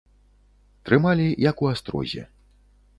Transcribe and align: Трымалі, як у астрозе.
Трымалі, 0.89 1.27
як 1.49 1.57
у 1.67 1.71
астрозе. 1.77 2.29